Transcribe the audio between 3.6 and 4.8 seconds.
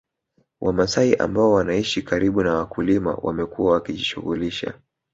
wakijishughulisha